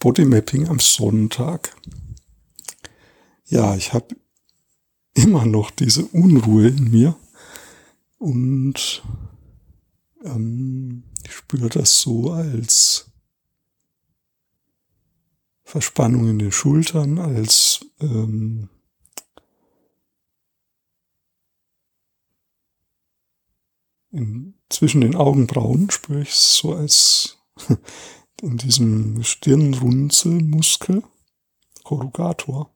Bodymapping 0.00 0.66
am 0.68 0.80
Sonntag. 0.80 1.76
Ja, 3.44 3.76
ich 3.76 3.92
habe 3.92 4.16
immer 5.12 5.44
noch 5.44 5.70
diese 5.70 6.06
Unruhe 6.06 6.68
in 6.68 6.90
mir 6.90 7.16
und 8.18 9.02
ähm, 10.24 11.04
ich 11.24 11.32
spüre 11.32 11.68
das 11.68 12.00
so 12.00 12.32
als 12.32 13.10
Verspannung 15.64 16.28
in 16.28 16.38
den 16.38 16.52
Schultern, 16.52 17.18
als 17.18 17.84
ähm, 18.00 18.70
in, 24.10 24.54
zwischen 24.70 25.02
den 25.02 25.14
Augenbrauen 25.14 25.90
spüre 25.90 26.22
ich 26.22 26.30
es 26.30 26.56
so 26.56 26.74
als 26.74 27.38
in 28.42 28.56
diesem 28.56 29.22
Stirnrunzelmuskel, 29.22 31.02
Korrugator. 31.84 32.70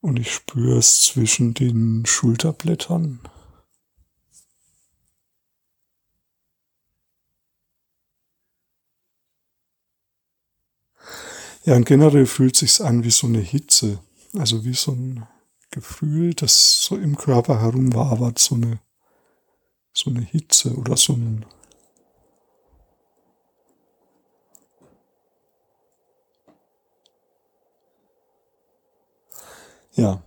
Und 0.00 0.18
ich 0.18 0.32
spüre 0.32 0.78
es 0.78 1.00
zwischen 1.00 1.54
den 1.54 2.04
Schulterblättern. 2.06 3.20
Ja, 11.64 11.76
und 11.76 11.86
generell 11.86 12.26
fühlt 12.26 12.56
sich's 12.56 12.80
an 12.80 13.04
wie 13.04 13.10
so 13.10 13.28
eine 13.28 13.38
Hitze. 13.38 14.00
Also 14.36 14.64
wie 14.64 14.74
so 14.74 14.92
ein 14.92 15.26
Gefühl, 15.70 16.34
das 16.34 16.82
so 16.82 16.96
im 16.96 17.16
Körper 17.16 17.60
herumwabert, 17.60 18.38
so 18.38 18.56
eine, 18.56 18.80
so 19.92 20.10
eine 20.10 20.22
Hitze 20.22 20.74
oder 20.74 20.96
so 20.96 21.12
ein 21.12 21.46
Ja. 29.94 30.22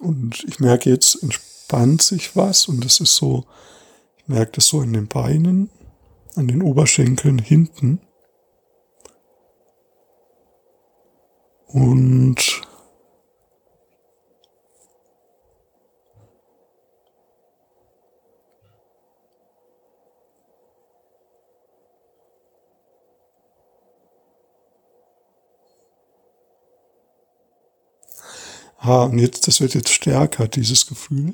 Und 0.00 0.44
ich 0.46 0.60
merke 0.60 0.90
jetzt, 0.90 1.22
entspannt 1.22 2.02
sich 2.02 2.36
was 2.36 2.68
und 2.68 2.84
es 2.84 3.00
ist 3.00 3.16
so, 3.16 3.44
ich 4.18 4.28
merke 4.28 4.52
das 4.52 4.66
so 4.66 4.82
in 4.82 4.92
den 4.92 5.08
Beinen, 5.08 5.70
an 6.34 6.48
den 6.48 6.62
Oberschenkeln 6.62 7.38
hinten. 7.38 8.00
Und 11.66 12.53
Ah, 28.86 29.04
und 29.04 29.18
jetzt, 29.18 29.48
das 29.48 29.62
wird 29.62 29.72
jetzt 29.72 29.88
stärker, 29.88 30.46
dieses 30.46 30.84
Gefühl. 30.84 31.32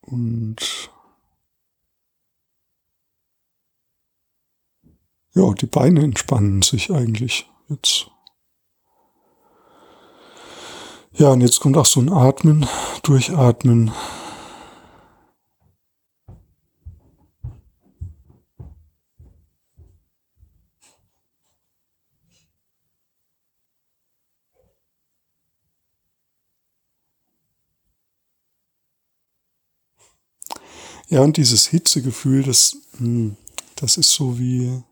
Und 0.00 0.90
ja, 5.34 5.52
die 5.52 5.66
Beine 5.66 6.02
entspannen 6.02 6.62
sich 6.62 6.90
eigentlich 6.90 7.46
jetzt. 7.68 8.10
Ja, 11.12 11.32
und 11.32 11.42
jetzt 11.42 11.60
kommt 11.60 11.76
auch 11.76 11.84
so 11.84 12.00
ein 12.00 12.10
Atmen, 12.10 12.66
Durchatmen. 13.02 13.92
Ja, 31.08 31.20
und 31.20 31.36
dieses 31.36 31.66
Hitzegefühl, 31.66 32.42
das, 32.42 32.76
hm, 32.98 33.36
das 33.76 33.96
ist 33.96 34.10
so 34.10 34.38
wie, 34.38 34.82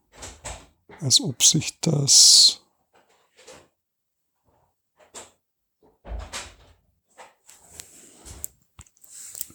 als 1.01 1.21
ob 1.21 1.43
sich 1.43 1.79
das 1.81 2.61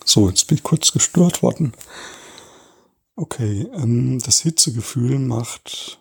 So, 0.10 0.28
jetzt 0.28 0.48
bin 0.48 0.58
ich 0.58 0.64
kurz 0.64 0.92
gestört 0.92 1.44
worden. 1.44 1.72
Okay, 3.16 3.68
ähm, 3.74 4.18
das 4.18 4.40
Hitzegefühl 4.40 5.20
macht. 5.20 6.00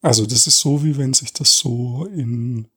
Also 0.00 0.24
das 0.24 0.46
ist 0.46 0.58
so, 0.58 0.82
wie 0.84 0.96
wenn 0.96 1.12
sich 1.12 1.34
das 1.34 1.58
so 1.58 2.06
in 2.06 2.68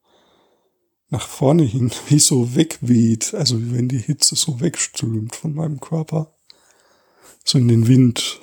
nach 1.09 1.27
vorne 1.27 1.63
hin, 1.63 1.91
wie 2.07 2.19
so 2.19 2.55
wegweht, 2.55 3.33
also 3.33 3.59
wie 3.61 3.73
wenn 3.73 3.87
die 3.89 3.97
Hitze 3.99 4.35
so 4.35 4.59
wegströmt 4.61 5.35
von 5.35 5.53
meinem 5.55 5.79
Körper, 5.79 6.33
so 7.43 7.57
in 7.57 7.67
den 7.67 7.87
Wind. 7.87 8.39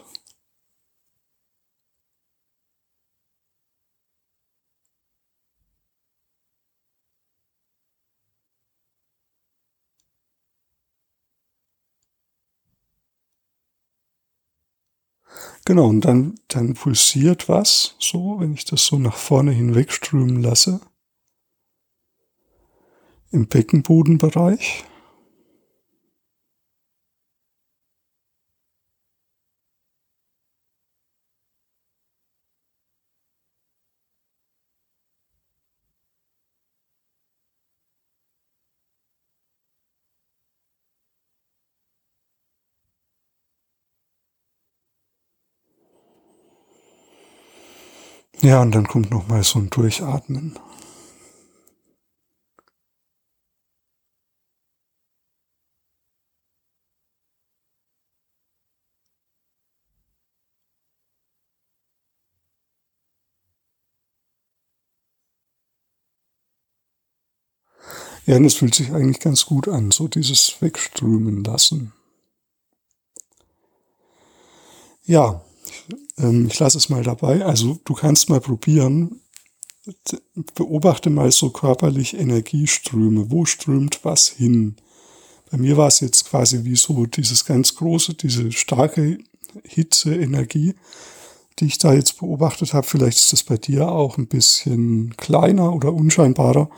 Genau, 15.65 15.89
und 15.89 16.03
dann, 16.03 16.39
dann 16.49 16.75
pulsiert 16.75 17.49
was, 17.49 17.97
so, 17.99 18.37
wenn 18.39 18.55
ich 18.55 18.65
das 18.65 18.87
so 18.87 18.99
nach 18.99 19.17
vorne 19.17 19.51
hin 19.53 19.75
wegströmen 19.75 20.41
lasse 20.41 20.81
im 23.31 23.47
Beckenbodenbereich. 23.47 24.85
Ja, 48.43 48.61
und 48.61 48.75
dann 48.75 48.87
kommt 48.87 49.11
noch 49.11 49.29
mal 49.29 49.43
so 49.43 49.59
ein 49.59 49.71
Durchatmen. 49.71 50.59
Ja, 68.27 68.37
und 68.37 68.45
es 68.45 68.55
fühlt 68.55 68.75
sich 68.75 68.93
eigentlich 68.93 69.21
ganz 69.21 69.47
gut 69.47 69.69
an, 69.69 69.93
so 69.93 70.09
dieses 70.09 70.57
Wegströmen 70.61 71.45
lassen. 71.45 71.93
Ja, 75.05 75.45
ähm, 76.19 76.49
ich 76.49 76.59
lasse 76.59 76.79
es 76.79 76.89
mal 76.89 77.05
dabei. 77.05 77.45
Also 77.45 77.79
du 77.85 77.95
kannst 77.95 78.29
mal 78.29 78.41
probieren, 78.41 79.21
beobachte 80.57 81.11
mal 81.11 81.31
so 81.31 81.51
körperlich 81.51 82.15
Energieströme. 82.15 83.31
Wo 83.31 83.45
strömt 83.45 84.05
was 84.05 84.27
hin? 84.29 84.75
Bei 85.51 85.59
mir 85.59 85.77
war 85.77 85.87
es 85.87 86.01
jetzt 86.01 86.29
quasi 86.29 86.65
wie 86.65 86.75
so 86.75 87.07
dieses 87.07 87.45
ganz 87.45 87.77
große, 87.77 88.15
diese 88.15 88.51
starke 88.51 89.19
Hitze, 89.63 90.17
Energie, 90.17 90.75
die 91.61 91.67
ich 91.67 91.79
da 91.79 91.95
jetzt 91.95 92.19
beobachtet 92.19 92.75
habe. 92.75 92.87
Vielleicht 92.87 93.19
ist 93.19 93.33
das 93.33 93.45
bei 93.45 93.57
dir 93.57 93.89
auch 93.89 94.19
ein 94.19 94.27
bisschen 94.27 95.17
kleiner 95.17 95.73
oder 95.73 95.93
unscheinbarer. 95.93 96.69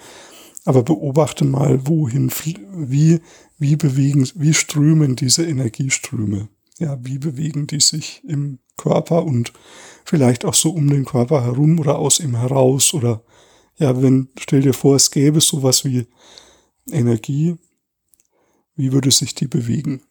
Aber 0.65 0.83
beobachte 0.83 1.45
mal, 1.45 1.87
wohin, 1.87 2.31
wie, 2.31 3.21
wie 3.59 3.77
bewegen, 3.77 4.29
wie 4.35 4.55
strömen 4.55 5.17
diese 5.17 5.47
Energieströme? 5.47 6.49
Ja, 6.79 6.99
wie 7.03 7.19
bewegen 7.19 7.67
die 7.67 7.81
sich 7.81 8.23
im 8.27 8.59
Körper 8.77 9.25
und 9.25 9.53
vielleicht 10.05 10.45
auch 10.45 10.55
so 10.55 10.71
um 10.71 10.89
den 10.89 11.05
Körper 11.05 11.43
herum 11.45 11.79
oder 11.81 11.99
aus 11.99 12.21
ihm 12.21 12.37
heraus 12.37 12.95
oder 12.95 13.23
ja, 13.79 14.01
wenn, 14.03 14.29
stell 14.39 14.63
dir 14.63 14.75
vor, 14.75 14.97
es 14.97 15.11
gäbe 15.11 15.41
sowas 15.41 15.85
wie 15.85 16.07
Energie, 16.91 17.57
wie 18.75 18.93
würde 18.93 19.11
sich 19.11 19.35
die 19.35 19.47
bewegen? 19.47 20.03